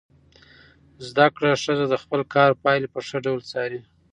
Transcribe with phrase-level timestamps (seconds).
[1.07, 3.79] زده کړه ښځه د خپل کار پایلې په ښه ډول څاري.